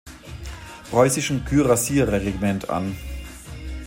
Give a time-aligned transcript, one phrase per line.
[0.89, 2.95] Preußischen Kürassierregiment an.